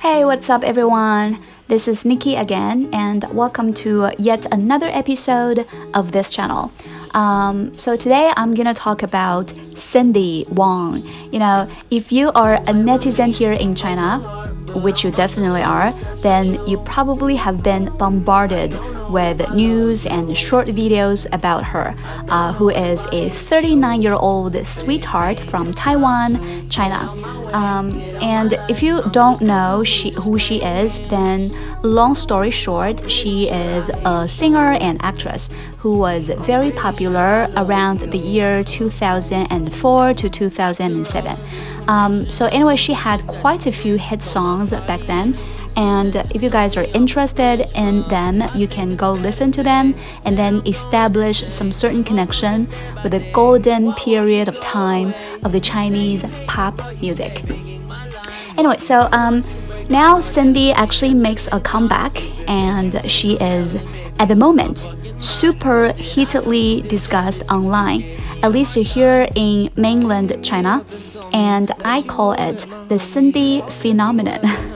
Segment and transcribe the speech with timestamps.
[0.00, 1.42] Hey, what's up, everyone?
[1.66, 6.70] This is Nikki again, and welcome to yet another episode of this channel.
[7.14, 11.08] Um, so, today I'm gonna talk about Cyndi Wang.
[11.32, 14.20] You know, if you are a netizen here in China,
[14.74, 15.90] which you definitely are,
[16.22, 18.74] then you probably have been bombarded
[19.12, 21.94] with news and short videos about her,
[22.30, 27.14] uh, who is a 39 year old sweetheart from Taiwan, China.
[27.52, 27.90] Um,
[28.22, 31.46] and if you don't know she, who she is, then
[31.82, 38.18] long story short, she is a singer and actress who was very popular around the
[38.18, 41.36] year 2004 to 2007.
[41.88, 45.34] Um, so, anyway, she had quite a few hit songs back then.
[45.76, 49.94] And if you guys are interested in them, you can go listen to them
[50.24, 52.68] and then establish some certain connection
[53.02, 57.42] with the golden period of time of the Chinese pop music.
[58.58, 59.42] Anyway, so um,
[59.88, 62.12] now Cyndi actually makes a comeback
[62.48, 63.76] and she is,
[64.18, 68.02] at the moment, super heatedly discussed online,
[68.42, 70.84] at least here in mainland China,
[71.32, 74.40] and I call it the Cyndi phenomenon.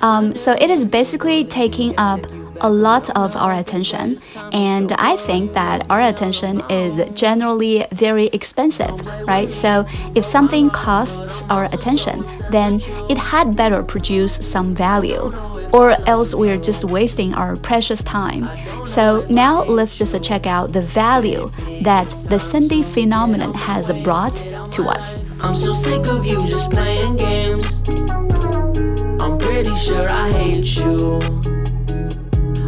[0.00, 2.20] um, so it is basically taking up
[2.60, 4.16] a lot of our attention,
[4.52, 9.50] and I think that our attention is generally very expensive, right?
[9.50, 12.16] So if something costs our attention,
[12.50, 12.80] then
[13.10, 15.30] it had better produce some value,
[15.72, 18.44] or else we're just wasting our precious time.
[18.84, 21.46] So now let's just check out the value
[21.82, 24.36] that the Cyndi phenomenon has brought
[24.72, 25.22] to us.
[29.76, 31.18] Sure I hate you.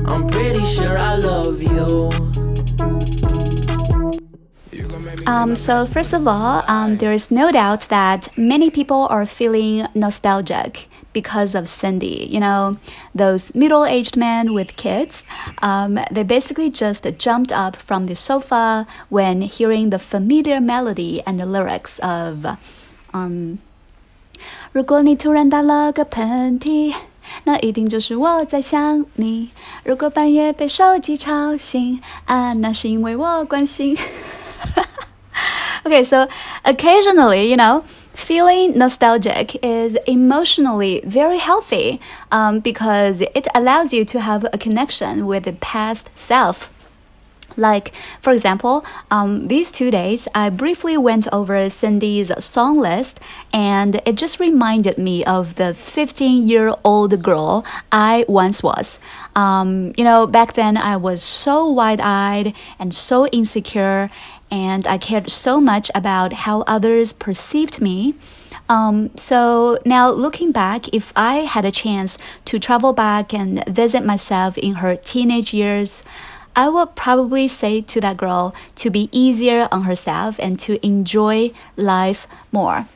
[0.09, 2.11] I'm pretty sure I love you.
[5.27, 9.87] Um, so first of all, um, there is no doubt that many people are feeling
[9.95, 12.31] nostalgic because of Cyndi.
[12.31, 12.79] You know,
[13.15, 15.25] those middle-aged men with kids,
[15.61, 21.39] um, they basically just jumped up from the sofa when hearing the familiar melody and
[21.39, 22.47] the lyrics of,
[23.13, 23.59] um,
[24.72, 26.94] 如果你突然打了个喷嚏。
[27.46, 29.50] 那一定就是我在想你。
[29.84, 33.98] 如果半夜被手机吵醒啊，那是因为我关心。
[35.86, 36.28] okay, so
[36.64, 37.84] occasionally, you know,
[38.14, 42.00] feeling nostalgic is emotionally very healthy
[42.30, 46.70] um, because it allows you to have a connection with the past self.
[47.57, 47.93] Like,
[48.23, 53.21] for example, um, these two days, I briefly went over Cyndi's song list,
[53.53, 59.01] and it just reminded me of the 15 year old girl I once was.
[59.35, 64.11] Um, you know, back then I was so wide eyed and so insecure,
[64.51, 68.15] and I cared so much about how others perceived me.
[68.69, 74.05] Um, so now looking back, if I had a chance to travel back and visit
[74.05, 76.03] myself in her teenage years,
[76.59, 78.53] I would probably say to that girl
[78.83, 82.87] to be easier on herself and to enjoy life more.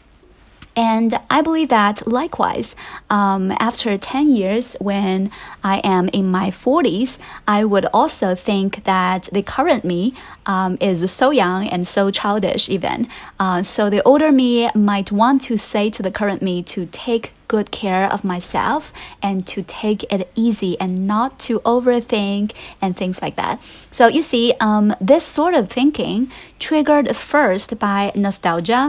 [0.74, 2.74] And I believe that likewise,
[3.08, 5.30] um, after 10 years, when
[5.62, 10.14] I am in my 40s, I would also think that the current me
[10.44, 13.06] um, is so young and so childish, even.
[13.38, 17.32] Uh, so the older me might want to say to the current me to take
[17.54, 18.82] good care of myself
[19.26, 23.54] and to take it easy and not to overthink and things like that.
[23.90, 26.18] So you see, um, this sort of thinking,
[26.58, 28.82] triggered first by nostalgia,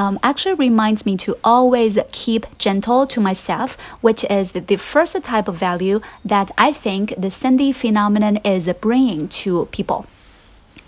[0.00, 3.68] um, actually reminds me to always keep gentle to myself,
[4.06, 5.96] which is the, the first type of value
[6.32, 10.00] that I think the Cyndi phenomenon is bringing to people,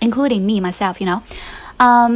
[0.01, 1.01] including me myself.
[1.01, 1.21] You know.
[1.89, 2.13] Um,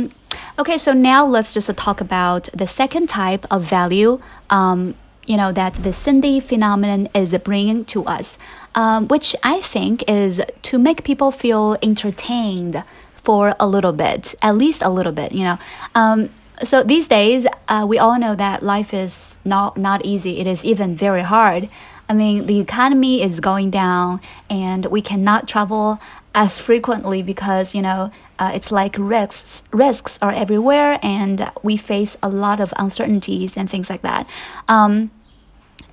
[0.61, 4.95] okay, so now let's just talk about the second type of value um,
[5.27, 8.39] you know that the Cyndi phenomenon is bringing to us,
[8.75, 12.83] um, which I think is to make people feel entertained
[13.17, 15.33] for a little bit, at least a little bit.
[15.33, 15.59] You know,
[15.95, 16.31] um,
[16.63, 20.39] so these days uh, we all know that life is not not easy.
[20.39, 21.69] It is even very hard.
[22.09, 26.01] I mean, the economy is going down, and we cannot travel
[26.35, 32.17] as frequently because you know uh, it's like risks risks are everywhere, and we face
[32.23, 34.27] a lot of uncertainties and things like that.
[34.69, 35.11] Um,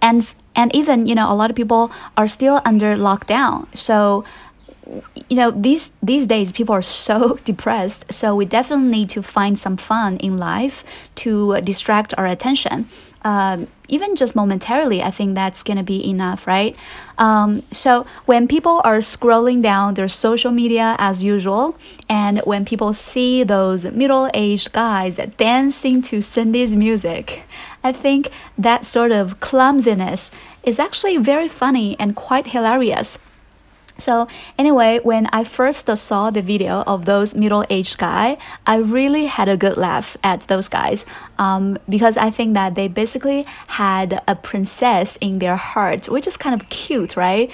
[0.04, 3.66] and and even you know a lot of people are still under lockdown.
[3.76, 4.24] So
[5.34, 9.58] you know these these days people are so depressed so we definitely need to find
[9.58, 10.84] some fun in life
[11.16, 12.88] to distract our attention
[13.26, 16.76] um, even just momentarily, I think that's gonna be enough, right?
[17.18, 21.78] Um, so when people are scrolling down their social media as usual,
[22.10, 27.44] and when people see those middle-aged guys dancing to Cyndi's music,
[27.84, 30.32] I think that sort of clumsiness
[30.64, 33.18] is actually very funny and quite hilarious.
[33.98, 39.48] So anyway, when I first saw the video of those middle-aged guy, I really had
[39.48, 41.06] a good laugh at those guys
[41.38, 46.38] um, because I think that they basically had a princess in their heart, which is
[46.38, 47.52] kind of cute, right?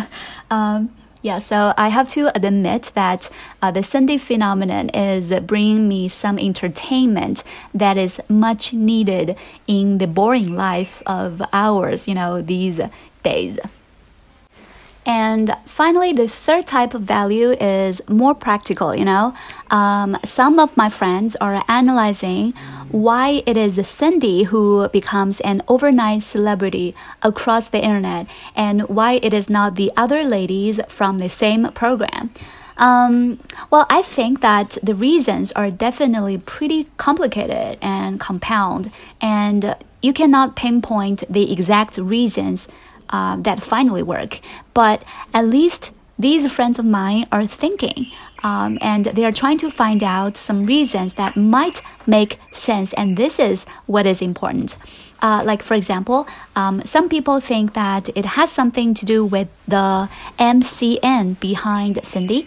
[0.50, 0.90] um,
[1.24, 3.30] yeah, so I have to admit that
[3.62, 9.34] uh, the Cyndi phenomenon is bringing me some entertainment that is much needed
[9.66, 12.78] in the boring life of ours, you know, these
[13.22, 13.58] days.
[15.34, 19.34] And finally, the third type of value is more practical, you know.
[19.68, 22.52] Um, some of my friends are analyzing
[22.92, 29.34] why it is Cyndi who becomes an overnight celebrity across the internet and why it
[29.34, 32.30] is not the other ladies from the same program.
[32.76, 33.40] Um,
[33.72, 40.54] well, I think that the reasons are definitely pretty complicated and compound, and you cannot
[40.54, 42.68] pinpoint the exact reasons
[43.10, 44.40] uh, that finally work.
[44.72, 48.06] But at least these friends of mine are thinking.
[48.42, 53.16] Um, and they are trying to find out some reasons that might make sense, and
[53.16, 54.76] this is what is important.
[55.22, 59.48] Uh, like, for example, um, some people think that it has something to do with
[59.66, 62.46] the MCN behind Cyndi.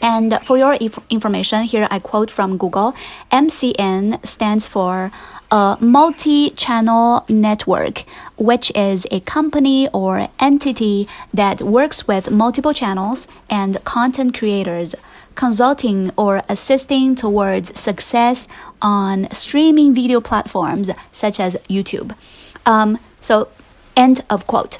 [0.00, 0.74] And for your
[1.10, 2.94] information, here I quote from Google
[3.30, 5.10] MCN stands for
[5.50, 8.04] a multi channel network,
[8.36, 14.94] which is a company or entity that works with multiple channels and content creators,
[15.34, 18.48] consulting or assisting towards success
[18.80, 22.14] on streaming video platforms such as YouTube.
[22.64, 23.48] Um, so,
[23.96, 24.78] end of quote.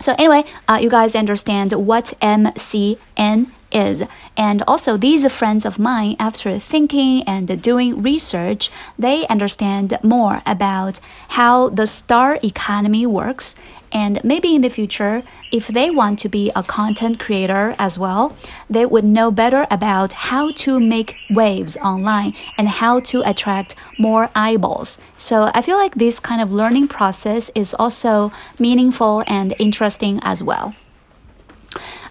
[0.00, 4.04] So, anyway, uh, you guys understand what MCN is.
[4.36, 11.00] And also, these friends of mine, after thinking and doing research, they understand more about
[11.28, 13.56] how the star economy works.
[13.92, 18.36] And maybe in the future, if they want to be a content creator as well,
[18.68, 24.30] they would know better about how to make waves online and how to attract more
[24.34, 24.98] eyeballs.
[25.16, 28.30] So I feel like this kind of learning process is also
[28.60, 30.76] meaningful and interesting as well.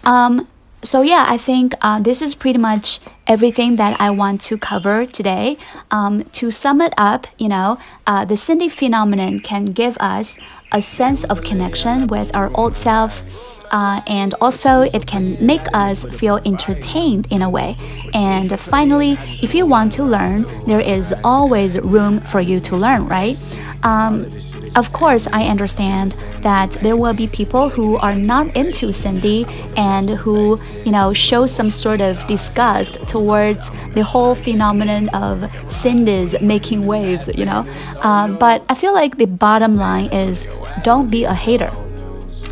[0.04, 0.48] Um,
[0.84, 5.06] so yeah, I think uh, this is pretty much everything that I want to cover
[5.06, 5.58] today.
[5.92, 7.78] Um, to sum it up, you know,
[8.08, 10.38] uh, the Cyndi phenomenon can give us
[10.72, 13.24] a sense of connection with our old self.
[13.72, 17.78] Uh, and also, it can make us feel entertained in a way.
[18.14, 19.12] And finally,
[19.44, 23.38] if you want to learn, there is always room for you to learn, right?
[23.84, 24.28] Um,
[24.76, 26.12] of course, I understand
[26.42, 31.46] that there will be people who are not into Cyndi and who, you know, show
[31.46, 37.66] some sort of disgust towards the whole phenomenon of Cyndi's making waves, you know.
[38.02, 40.48] Uh, but I feel like the bottom line is
[40.84, 41.72] don't be a hater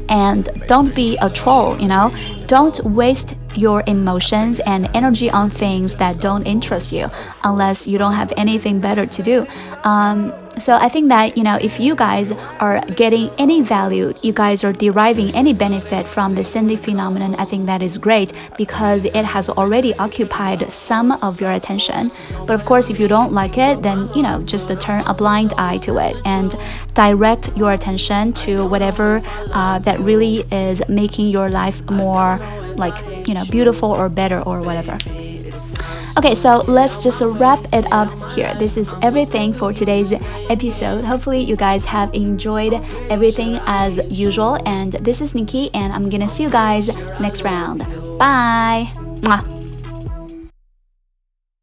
[0.09, 2.13] and don't be a troll, you know.
[2.47, 7.09] Don't waste your emotions and energy on things that don't interest you
[7.43, 9.47] unless you don't have anything better to do.
[9.83, 14.33] Um, so I think that, you know, if you guys are getting any value, you
[14.33, 19.05] guys are deriving any benefit from the Cyndi phenomenon, I think that is great because
[19.05, 22.11] it has already occupied some of your attention.
[22.45, 25.53] But of course, if you don't like it, then, you know, just turn a blind
[25.57, 26.55] eye to it and
[26.93, 29.21] direct your attention to whatever
[29.53, 32.37] uh, that really is making your life more
[32.75, 34.97] like, you know, beautiful or better or whatever.
[36.17, 38.51] Okay, so let's just wrap it up here.
[38.55, 40.13] This is everything for today's
[40.49, 41.05] episode.
[41.05, 42.73] Hopefully, you guys have enjoyed
[43.11, 44.57] everything as usual.
[44.65, 47.85] And this is Nikki, and I'm gonna see you guys next round.
[48.17, 48.89] Bye.
[49.21, 49.66] Mwah.